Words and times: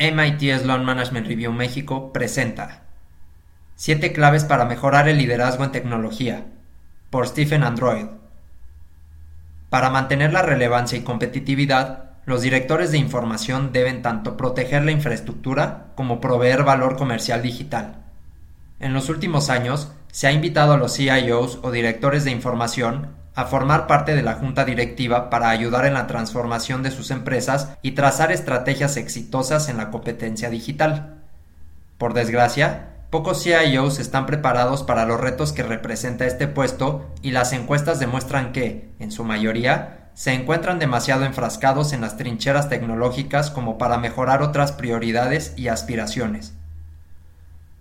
MIT 0.00 0.60
Sloan 0.60 0.86
Management 0.86 1.26
Review 1.26 1.52
México 1.52 2.10
presenta 2.10 2.84
7 3.76 4.14
claves 4.14 4.44
para 4.44 4.64
mejorar 4.64 5.10
el 5.10 5.18
liderazgo 5.18 5.62
en 5.62 5.72
tecnología 5.72 6.46
por 7.10 7.28
Stephen 7.28 7.62
Android. 7.62 8.06
Para 9.68 9.90
mantener 9.90 10.32
la 10.32 10.40
relevancia 10.40 10.96
y 10.96 11.02
competitividad, 11.02 12.12
los 12.24 12.40
directores 12.40 12.92
de 12.92 12.96
información 12.96 13.72
deben 13.74 14.00
tanto 14.00 14.38
proteger 14.38 14.84
la 14.84 14.92
infraestructura 14.92 15.88
como 15.96 16.18
proveer 16.18 16.64
valor 16.64 16.96
comercial 16.96 17.42
digital. 17.42 17.96
En 18.78 18.94
los 18.94 19.10
últimos 19.10 19.50
años, 19.50 19.92
se 20.10 20.28
ha 20.28 20.32
invitado 20.32 20.72
a 20.72 20.78
los 20.78 20.96
CIOs 20.96 21.58
o 21.60 21.70
directores 21.70 22.24
de 22.24 22.30
información 22.30 23.19
a 23.34 23.44
formar 23.44 23.86
parte 23.86 24.14
de 24.14 24.22
la 24.22 24.34
junta 24.34 24.64
directiva 24.64 25.30
para 25.30 25.50
ayudar 25.50 25.86
en 25.86 25.94
la 25.94 26.06
transformación 26.06 26.82
de 26.82 26.90
sus 26.90 27.10
empresas 27.10 27.70
y 27.82 27.92
trazar 27.92 28.32
estrategias 28.32 28.96
exitosas 28.96 29.68
en 29.68 29.76
la 29.76 29.90
competencia 29.90 30.50
digital. 30.50 31.20
Por 31.98 32.14
desgracia, 32.14 32.88
pocos 33.10 33.42
CIOs 33.42 33.98
están 33.98 34.26
preparados 34.26 34.82
para 34.82 35.04
los 35.04 35.20
retos 35.20 35.52
que 35.52 35.62
representa 35.62 36.26
este 36.26 36.48
puesto 36.48 37.08
y 37.22 37.30
las 37.30 37.52
encuestas 37.52 38.00
demuestran 38.00 38.52
que, 38.52 38.90
en 38.98 39.12
su 39.12 39.24
mayoría, 39.24 40.08
se 40.14 40.32
encuentran 40.32 40.78
demasiado 40.78 41.24
enfrascados 41.24 41.92
en 41.92 42.00
las 42.00 42.16
trincheras 42.16 42.68
tecnológicas 42.68 43.50
como 43.50 43.78
para 43.78 43.98
mejorar 43.98 44.42
otras 44.42 44.72
prioridades 44.72 45.54
y 45.56 45.68
aspiraciones. 45.68 46.54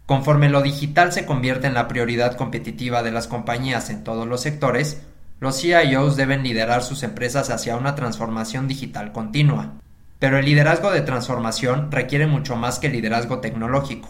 Conforme 0.06 0.50
lo 0.50 0.62
digital 0.62 1.12
se 1.12 1.26
convierte 1.26 1.68
en 1.68 1.74
la 1.74 1.88
prioridad 1.88 2.36
competitiva 2.36 3.04
de 3.04 3.12
las 3.12 3.28
compañías 3.28 3.90
en 3.90 4.04
todos 4.04 4.28
los 4.28 4.42
sectores, 4.42 5.02
los 5.40 5.62
CIOs 5.62 6.18
deben 6.18 6.44
liderar 6.44 6.84
sus 6.84 7.04
empresas 7.04 7.50
hacia 7.50 7.78
una 7.78 7.96
transformación 7.96 8.68
digital 8.68 9.14
continua. 9.14 9.74
Pero 10.20 10.38
el 10.38 10.46
liderazgo 10.46 10.92
de 10.92 11.02
transformación 11.02 11.92
requiere 11.92 12.28
mucho 12.28 12.58
más 12.58 12.80
que 12.80 12.90
liderazgo 12.90 13.40
tecnológico. 13.40 14.10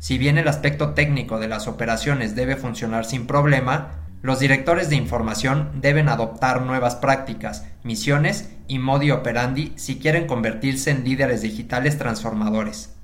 Si 0.00 0.18
bien 0.18 0.36
el 0.36 0.48
aspecto 0.48 0.94
técnico 0.94 1.38
de 1.38 1.46
las 1.46 1.68
operaciones 1.68 2.34
debe 2.34 2.56
funcionar 2.56 3.04
sin 3.04 3.26
problema, 3.26 3.90
los 4.20 4.40
directores 4.40 4.90
de 4.90 4.96
información 4.96 5.70
deben 5.80 6.08
adoptar 6.08 6.62
nuevas 6.62 6.96
prácticas, 6.96 7.64
misiones 7.84 8.50
y 8.66 8.80
modi 8.80 9.12
operandi 9.12 9.72
si 9.76 10.00
quieren 10.00 10.26
convertirse 10.26 10.90
en 10.90 11.04
líderes 11.04 11.40
digitales 11.40 11.98
transformadores. 11.98 12.94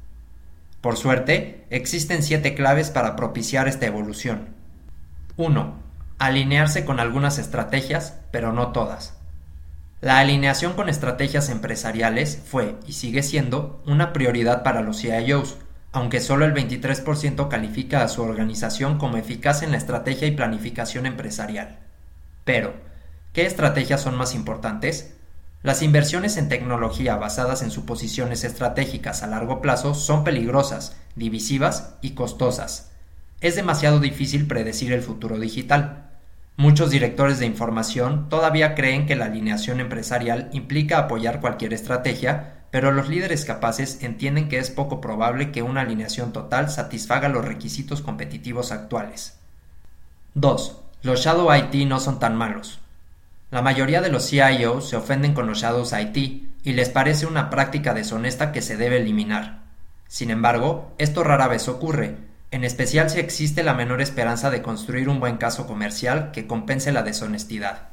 Por 0.81 0.97
suerte, 0.97 1.65
existen 1.71 2.25
siete 2.25 2.55
claves 2.55 2.91
para 2.91 3.15
propiciar 3.15 3.69
esta 3.69 3.87
evolución. 3.87 4.49
1 5.37 5.84
alinearse 6.19 6.85
con 6.85 7.01
algunas 7.01 7.39
estrategias, 7.39 8.15
pero 8.31 8.53
no 8.53 8.73
todas. 8.73 9.15
La 10.01 10.19
alineación 10.19 10.75
con 10.75 10.89
estrategias 10.89 11.49
empresariales 11.49 12.39
fue 12.45 12.77
y 12.87 12.93
sigue 12.93 13.23
siendo 13.23 13.83
una 13.87 14.13
prioridad 14.13 14.63
para 14.63 14.83
los 14.83 14.99
CIOs, 14.99 15.57
aunque 15.93 16.21
solo 16.21 16.45
el 16.45 16.53
23% 16.53 17.49
califica 17.49 18.03
a 18.03 18.09
su 18.09 18.23
organización 18.23 18.99
como 18.99 19.17
eficaz 19.17 19.63
en 19.63 19.71
la 19.71 19.79
estrategia 19.79 20.29
y 20.29 20.33
planificación 20.33 21.07
empresarial. 21.07 21.79
Pero, 22.45 22.75
¿qué 23.33 23.47
estrategias 23.47 24.03
son 24.03 24.17
más 24.17 24.35
importantes? 24.35 25.15
Las 25.63 25.81
inversiones 25.81 26.37
en 26.37 26.51
tecnología 26.51 27.17
basadas 27.17 27.63
en 27.63 27.71
suposiciones 27.71 28.45
estratégicas 28.45 29.23
a 29.23 29.27
largo 29.27 29.63
plazo 29.63 29.95
son 29.95 30.23
peligrosas, 30.23 30.97
divisivas 31.17 31.95
y 32.03 32.11
costosas. 32.11 32.91
Es 33.45 33.57
demasiado 33.57 34.01
difícil 34.01 34.47
predecir 34.47 34.91
el 34.95 35.03
futuro 35.03 35.39
digital. 35.39 36.07
Muchos 36.57 36.91
directores 36.91 37.39
de 37.39 37.45
información 37.45 38.31
todavía 38.31 38.75
creen 38.75 39.05
que 39.05 39.17
la 39.17 39.27
alineación 39.27 39.81
empresarial 39.81 40.49
implica 40.55 40.97
apoyar 40.97 41.43
cualquier 41.43 41.75
estrategia, 41.75 42.65
pero 42.71 42.91
los 42.91 43.11
líderes 43.11 43.45
capaces 43.45 44.03
entienden 44.03 44.49
que 44.49 44.57
es 44.57 44.71
poco 44.71 44.99
probable 45.03 45.53
que 45.53 45.61
una 45.61 45.83
alineación 45.83 46.33
total 46.33 46.71
satisfaga 46.71 47.29
los 47.29 47.45
requisitos 47.45 48.01
competitivos 48.01 48.73
actuales. 48.73 49.37
2. 50.33 50.81
Los 51.03 51.21
Shadow 51.21 51.55
IT 51.55 51.87
no 51.87 52.01
son 52.01 52.19
tan 52.19 52.37
malos. 52.37 52.81
La 53.51 53.61
mayoría 53.61 54.01
de 54.01 54.09
los 54.09 54.27
CIOs 54.27 54.89
se 54.89 54.97
ofenden 54.97 55.35
con 55.35 55.47
los 55.47 55.59
Shadows 55.59 55.93
IT 55.93 56.17
y 56.63 56.73
les 56.73 56.89
parece 56.89 57.27
una 57.27 57.51
práctica 57.51 57.93
deshonesta 57.93 58.53
que 58.53 58.63
se 58.63 58.79
debe 58.79 58.97
eliminar. 58.97 59.65
Sin 60.09 60.31
embargo, 60.31 60.95
esto 60.97 61.23
rara 61.25 61.47
vez 61.47 61.69
ocurre, 61.69 62.33
en 62.55 62.63
especial 62.63 63.11
si 63.11 63.19
existe 63.19 63.65
la 63.65 63.75
menor 63.75 64.01
esperanza 64.01 64.49
de 64.49 64.63
construir 64.63 65.09
un 65.09 65.19
buen 65.19 65.39
caso 65.39 65.67
comercial 65.67 66.31
que 66.31 66.47
compense 66.47 66.93
la 66.93 67.03
deshonestidad. 67.03 67.89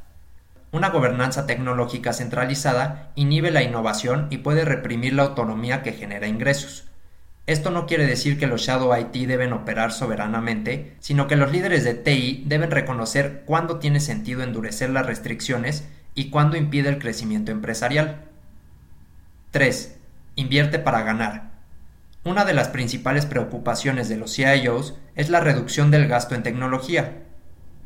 Una 0.72 0.92
gobernanza 0.92 1.48
tecnológica 1.48 2.14
centralizada 2.14 3.12
inhibe 3.16 3.50
la 3.50 3.64
innovación 3.64 4.28
y 4.30 4.38
puede 4.38 4.64
reprimir 4.64 5.14
la 5.14 5.24
autonomía 5.24 5.82
que 5.82 5.94
genera 5.94 6.28
ingresos. 6.28 6.84
Esto 7.48 7.72
no 7.72 7.88
quiere 7.88 8.06
decir 8.06 8.38
que 8.38 8.46
los 8.46 8.62
Shadow 8.62 8.96
IT 8.96 9.28
deben 9.28 9.52
operar 9.52 9.92
soberanamente, 9.92 10.96
sino 11.00 11.26
que 11.26 11.38
los 11.38 11.52
líderes 11.52 11.84
de 11.84 11.96
TI 11.96 12.44
deben 12.46 12.70
reconocer 12.70 13.42
cuándo 13.48 13.80
tiene 13.80 14.00
sentido 14.00 14.44
endurecer 14.44 14.92
las 14.92 15.08
restricciones 15.08 15.88
y 16.14 16.30
cuándo 16.30 16.56
impide 16.56 16.90
el 16.90 17.00
crecimiento 17.00 17.52
empresarial. 17.52 18.26
3. 19.50 19.98
Invierte 20.36 20.78
para 20.78 21.02
ganar. 21.02 21.51
Una 22.24 22.46
de 22.46 22.54
las 22.54 22.68
principales 22.68 23.26
preocupaciones 23.26 24.08
de 24.08 24.16
los 24.16 24.36
CIOs 24.36 24.94
es 25.16 25.32
la 25.32 25.40
reducción 25.40 25.90
del 25.90 26.08
gasto 26.08 26.36
en 26.36 26.44
tecnología. 26.44 27.24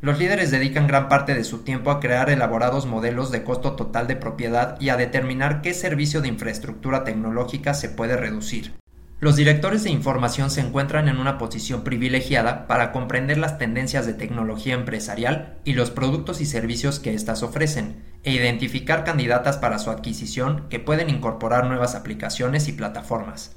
Los 0.02 0.18
líderes 0.18 0.50
dedican 0.50 0.86
gran 0.86 1.08
parte 1.08 1.34
de 1.34 1.42
su 1.42 1.60
tiempo 1.60 1.90
a 1.90 2.00
crear 2.00 2.28
elaborados 2.28 2.84
modelos 2.84 3.30
de 3.30 3.44
costo 3.44 3.76
total 3.76 4.06
de 4.06 4.16
propiedad 4.16 4.78
y 4.78 4.90
a 4.90 4.98
determinar 4.98 5.62
qué 5.62 5.72
servicio 5.72 6.20
de 6.20 6.28
infraestructura 6.28 7.02
tecnológica 7.02 7.72
se 7.72 7.88
puede 7.88 8.18
reducir. 8.18 8.74
Los 9.20 9.36
directores 9.36 9.84
de 9.84 9.90
información 9.90 10.50
se 10.50 10.60
encuentran 10.60 11.08
en 11.08 11.16
una 11.16 11.38
posición 11.38 11.82
privilegiada 11.82 12.66
para 12.66 12.92
comprender 12.92 13.38
las 13.38 13.56
tendencias 13.56 14.04
de 14.04 14.12
tecnología 14.12 14.74
empresarial 14.74 15.56
y 15.64 15.72
los 15.72 15.90
productos 15.90 16.42
y 16.42 16.44
servicios 16.44 17.00
que 17.00 17.14
éstas 17.14 17.42
ofrecen, 17.42 18.04
e 18.22 18.32
identificar 18.32 19.02
candidatas 19.02 19.56
para 19.56 19.78
su 19.78 19.90
adquisición 19.90 20.68
que 20.68 20.78
pueden 20.78 21.08
incorporar 21.08 21.64
nuevas 21.64 21.94
aplicaciones 21.94 22.68
y 22.68 22.72
plataformas. 22.72 23.56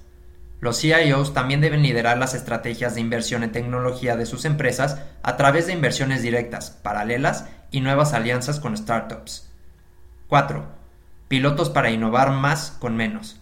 Los 0.61 0.79
CIOs 0.79 1.33
también 1.33 1.61
deben 1.61 1.83
liderar 1.83 2.17
las 2.17 2.33
estrategias 2.33 2.95
de 2.95 3.01
inversión 3.01 3.43
en 3.43 3.51
tecnología 3.51 4.17
de 4.17 4.25
sus 4.25 4.43
empresas 4.43 4.97
a 5.23 5.37
través 5.37 5.67
de 5.67 5.73
inversiones 5.73 6.21
directas, 6.21 6.71
paralelas 6.71 7.45
y 7.71 7.79
nuevas 7.79 8.13
alianzas 8.13 8.59
con 8.59 8.75
startups. 8.75 9.49
4. 10.27 10.65
Pilotos 11.29 11.69
para 11.69 11.91
innovar 11.91 12.31
más 12.31 12.75
con 12.79 12.97
menos. 12.97 13.39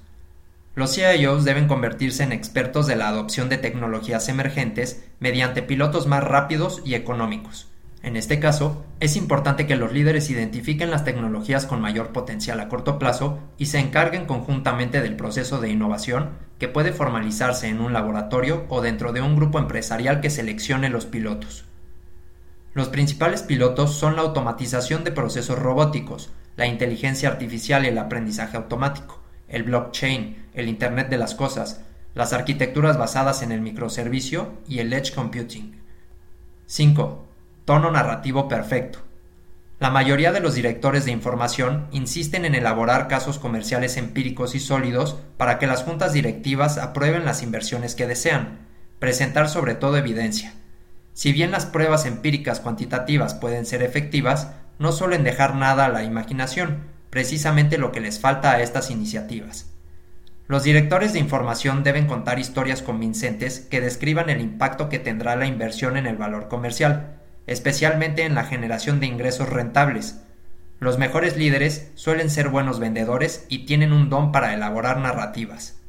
Los 0.76 0.94
CIOs 0.94 1.44
deben 1.44 1.68
convertirse 1.68 2.22
en 2.22 2.32
expertos 2.32 2.86
de 2.86 2.96
la 2.96 3.08
adopción 3.08 3.50
de 3.50 3.58
tecnologías 3.58 4.30
emergentes 4.30 5.04
mediante 5.20 5.64
pilotos 5.64 6.06
más 6.06 6.24
rápidos 6.24 6.84
y 6.86 6.94
económicos. 6.94 7.68
En 8.08 8.16
este 8.16 8.40
caso, 8.40 8.86
es 9.02 9.18
importante 9.18 9.68
que 9.68 9.76
los 9.76 9.92
líderes 9.92 10.30
identifiquen 10.30 10.92
las 10.92 11.04
tecnologías 11.04 11.66
con 11.66 11.82
mayor 11.82 12.14
potencial 12.14 12.58
a 12.62 12.70
corto 12.70 12.98
plazo 12.98 13.40
y 13.58 13.66
se 13.66 13.80
encarguen 13.80 14.26
conjuntamente 14.26 15.02
del 15.02 15.18
proceso 15.18 15.60
de 15.60 15.72
innovación 15.72 16.30
que 16.58 16.70
puede 16.70 16.94
formalizarse 16.94 17.68
en 17.68 17.82
un 17.82 17.92
laboratorio 17.92 18.64
o 18.70 18.80
dentro 18.80 19.12
de 19.12 19.20
un 19.20 19.36
grupo 19.36 19.60
empresarial 19.60 20.22
que 20.22 20.30
seleccione 20.30 20.88
los 20.88 21.06
pilotos. 21.06 21.66
Los 22.74 22.88
principales 22.88 23.42
pilotos 23.42 23.96
son 23.96 24.16
la 24.16 24.22
automatización 24.22 25.04
de 25.04 25.12
procesos 25.12 25.60
robóticos, 25.60 26.30
la 26.56 26.66
inteligencia 26.66 27.28
artificial 27.28 27.84
y 27.84 27.90
el 27.90 27.98
aprendizaje 27.98 28.56
automático, 28.56 29.22
el 29.50 29.64
blockchain, 29.64 30.46
el 30.54 30.70
Internet 30.70 31.10
de 31.10 31.18
las 31.18 31.36
Cosas, 31.36 31.82
las 32.16 32.32
arquitecturas 32.32 32.98
basadas 32.98 33.42
en 33.42 33.52
el 33.52 33.60
microservicio 33.60 34.54
y 34.66 34.80
el 34.80 34.94
edge 34.94 35.14
computing. 35.14 35.82
5 36.68 37.27
tono 37.68 37.92
narrativo 37.92 38.48
perfecto. 38.48 39.00
La 39.78 39.90
mayoría 39.90 40.32
de 40.32 40.40
los 40.40 40.56
directores 40.56 41.04
de 41.04 41.12
información 41.12 41.88
insisten 41.92 42.46
en 42.46 42.56
elaborar 42.56 43.10
casos 43.10 43.40
comerciales 43.40 43.98
empíricos 43.98 44.56
y 44.56 44.62
sólidos 44.62 45.18
para 45.36 45.60
que 45.60 45.68
las 45.68 45.84
juntas 45.84 46.14
directivas 46.14 46.78
aprueben 46.78 47.26
las 47.26 47.44
inversiones 47.44 47.94
que 47.94 48.08
desean, 48.08 48.60
presentar 49.00 49.50
sobre 49.50 49.76
todo 49.76 49.98
evidencia. 49.98 50.54
Si 51.12 51.34
bien 51.34 51.52
las 51.52 51.66
pruebas 51.66 52.06
empíricas 52.06 52.62
cuantitativas 52.62 53.34
pueden 53.34 53.66
ser 53.66 53.84
efectivas, 53.84 54.52
no 54.80 54.94
suelen 54.94 55.26
dejar 55.26 55.54
nada 55.54 55.88
a 55.88 55.90
la 55.90 56.04
imaginación, 56.04 56.86
precisamente 57.10 57.78
lo 57.78 57.92
que 57.92 58.00
les 58.00 58.18
falta 58.18 58.54
a 58.54 58.62
estas 58.62 58.92
iniciativas. 58.92 59.74
Los 60.48 60.64
directores 60.64 61.12
de 61.12 61.20
información 61.20 61.84
deben 61.84 62.08
contar 62.08 62.40
historias 62.40 62.82
convincentes 62.82 63.60
que 63.60 63.82
describan 63.82 64.30
el 64.30 64.40
impacto 64.40 64.88
que 64.88 65.00
tendrá 65.00 65.36
la 65.36 65.48
inversión 65.48 65.98
en 65.98 66.08
el 66.08 66.16
valor 66.16 66.48
comercial, 66.48 67.17
especialmente 67.48 68.24
en 68.24 68.36
la 68.36 68.44
generación 68.44 69.00
de 69.00 69.08
ingresos 69.08 69.50
rentables. 69.50 70.20
Los 70.80 71.00
mejores 71.00 71.38
líderes 71.38 71.90
suelen 71.96 72.30
ser 72.30 72.50
buenos 72.50 72.80
vendedores 72.80 73.46
y 73.50 73.66
tienen 73.66 73.94
un 73.94 74.10
don 74.10 74.32
para 74.32 74.54
elaborar 74.54 75.00
narrativas. 75.00 75.80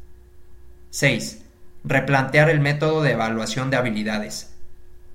6. 0.90 1.42
Replantear 1.84 2.48
el 2.48 2.60
método 2.60 3.02
de 3.02 3.12
evaluación 3.12 3.70
de 3.70 3.76
habilidades. 3.76 4.54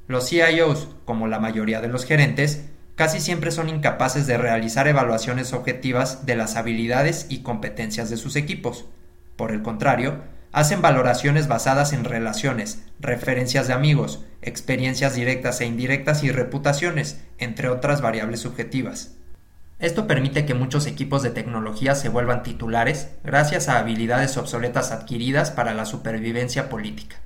Los 0.07 0.29
CIOs, 0.29 0.89
como 1.05 1.27
la 1.27 1.39
mayoría 1.39 1.81
de 1.81 1.87
los 1.87 2.05
gerentes, 2.05 2.65
casi 2.95 3.19
siempre 3.19 3.51
son 3.51 3.69
incapaces 3.69 4.27
de 4.27 4.37
realizar 4.37 4.87
evaluaciones 4.87 5.53
objetivas 5.53 6.25
de 6.25 6.35
las 6.35 6.55
habilidades 6.55 7.25
y 7.29 7.39
competencias 7.41 8.09
de 8.09 8.17
sus 8.17 8.35
equipos. 8.35 8.85
Por 9.35 9.51
el 9.51 9.63
contrario, 9.63 10.21
hacen 10.51 10.81
valoraciones 10.81 11.47
basadas 11.47 11.93
en 11.93 12.03
relaciones, 12.03 12.83
referencias 12.99 13.67
de 13.67 13.73
amigos, 13.73 14.23
experiencias 14.45 15.15
directas 15.15 15.61
e 15.61 15.65
indirectas 15.65 16.23
y 16.23 16.31
reputaciones, 16.31 17.21
entre 17.37 17.69
otras 17.69 18.01
variables 18.01 18.41
subjetivas. 18.41 19.15
Esto 19.79 20.07
permite 20.07 20.45
que 20.45 20.53
muchos 20.53 20.87
equipos 20.87 21.23
de 21.23 21.31
tecnología 21.31 21.95
se 21.95 22.09
vuelvan 22.09 22.43
titulares 22.43 23.09
gracias 23.23 23.67
a 23.67 23.79
habilidades 23.79 24.37
obsoletas 24.37 24.91
adquiridas 24.91 25.51
para 25.51 25.73
la 25.73 25.85
supervivencia 25.85 26.69
política. 26.69 27.17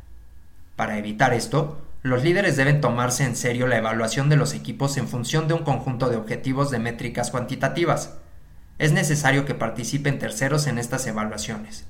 Para 0.75 0.97
evitar 0.97 1.33
esto, 1.33 1.81
los 2.03 2.23
líderes 2.23 2.55
deben 2.55 2.81
tomarse 2.81 3.25
en 3.25 3.35
serio 3.35 3.67
la 3.67 3.77
evaluación 3.77 4.29
de 4.29 4.37
los 4.37 4.53
equipos 4.53 4.97
en 4.97 5.07
función 5.07 5.47
de 5.47 5.53
un 5.53 5.63
conjunto 5.63 6.09
de 6.09 6.15
objetivos 6.15 6.71
de 6.71 6.79
métricas 6.79 7.31
cuantitativas. 7.31 8.17
Es 8.79 8.91
necesario 8.91 9.45
que 9.45 9.55
participen 9.55 10.19
terceros 10.19 10.67
en 10.67 10.77
estas 10.77 11.05
evaluaciones. 11.07 11.85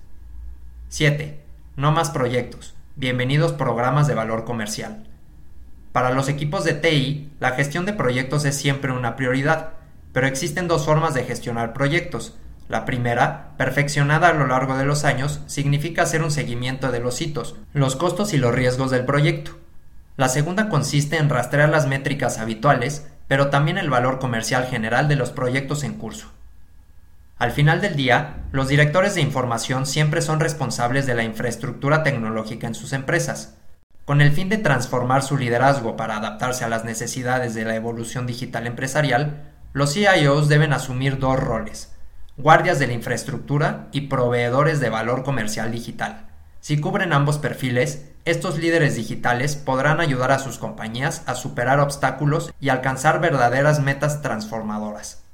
7. 0.90 1.40
No 1.76 1.92
más 1.92 2.10
proyectos. 2.10 2.76
Bienvenidos 2.96 3.54
programas 3.54 4.08
de 4.08 4.16
valor 4.16 4.44
comercial. 4.44 5.08
Para 5.98 6.12
los 6.12 6.30
equipos 6.30 6.64
de 6.64 6.76
TI, 6.76 7.32
la 7.40 7.54
gestión 7.54 7.88
de 7.88 7.92
proyectos 7.92 8.46
es 8.46 8.56
siempre 8.56 8.92
una 8.92 9.16
prioridad, 9.16 9.70
pero 10.14 10.28
existen 10.28 10.68
dos 10.68 10.86
formas 10.86 11.16
de 11.16 11.24
gestionar 11.24 11.74
proyectos. 11.74 12.38
La 12.70 12.86
primera, 12.86 13.56
perfeccionada 13.58 14.28
a 14.28 14.34
lo 14.34 14.46
largo 14.46 14.78
de 14.78 14.86
los 14.86 15.06
años, 15.06 15.42
significa 15.48 16.04
hacer 16.04 16.22
un 16.22 16.30
seguimiento 16.30 16.92
de 16.92 17.00
los 17.00 17.20
hitos, 17.20 17.56
los 17.74 17.96
costos 17.96 18.32
y 18.34 18.38
los 18.38 18.54
riesgos 18.54 18.92
del 18.92 19.06
proyecto. 19.06 19.58
La 20.18 20.30
segunda 20.30 20.70
consiste 20.70 21.18
en 21.18 21.30
rastrear 21.30 21.70
las 21.70 21.88
métricas 21.88 22.38
habituales, 22.38 23.08
pero 23.28 23.48
también 23.48 23.80
el 23.80 23.90
valor 23.90 24.20
comercial 24.20 24.68
general 24.68 25.08
de 25.08 25.16
los 25.16 25.32
proyectos 25.32 25.84
en 25.84 25.96
curso. 25.96 26.32
Al 27.40 27.50
final 27.50 27.82
del 27.82 27.96
día, 27.96 28.44
los 28.52 28.68
directores 28.68 29.16
de 29.16 29.22
información 29.22 29.88
siempre 29.88 30.22
son 30.22 30.40
responsables 30.40 31.08
de 31.08 31.16
la 31.16 31.24
infraestructura 31.24 32.04
tecnológica 32.04 32.68
en 32.68 32.76
sus 32.76 32.94
empresas. 32.94 33.58
Con 34.08 34.22
el 34.22 34.32
fin 34.32 34.48
de 34.48 34.58
transformar 34.58 35.22
su 35.22 35.36
liderazgo 35.38 35.98
para 35.98 36.16
adaptarse 36.16 36.64
a 36.64 36.70
las 36.70 36.86
necesidades 36.86 37.54
de 37.56 37.66
la 37.66 37.76
evolución 37.76 38.26
digital 38.26 38.66
empresarial, 38.66 39.44
los 39.74 39.92
CIOs 39.92 40.48
deben 40.48 40.72
asumir 40.72 41.20
dos 41.20 41.38
roles, 41.38 41.94
guardias 42.38 42.80
de 42.80 42.88
la 42.88 42.94
infraestructura 42.94 43.90
y 43.92 44.08
proveedores 44.08 44.80
de 44.80 44.90
valor 44.90 45.26
comercial 45.26 45.74
digital. 45.74 46.30
Si 46.62 46.80
cubren 46.80 47.12
ambos 47.12 47.38
perfiles, 47.38 48.06
estos 48.24 48.58
líderes 48.58 48.96
digitales 48.96 49.58
podrán 49.58 50.00
ayudar 50.00 50.32
a 50.32 50.40
sus 50.40 50.58
compañías 50.58 51.24
a 51.26 51.36
superar 51.36 51.82
obstáculos 51.82 52.54
y 52.62 52.70
alcanzar 52.70 53.20
verdaderas 53.20 53.82
metas 53.82 54.22
transformadoras. 54.22 55.27